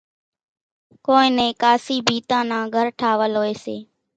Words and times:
ڪونئين 1.05 1.33
نين 1.37 1.51
ڪاسِي 1.61 1.95
ڀيتان 2.07 2.43
نان 2.49 2.63
گھر 2.75 2.85
ٺاوَل 2.99 3.31
هوئيَ 3.39 3.53
سي۔ 3.63 3.75